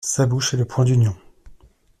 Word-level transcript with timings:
Sa 0.03 0.25
bouche 0.25 0.55
est 0.55 0.57
le 0.57 0.65
point 0.65 0.83
d'Union. 0.83 1.15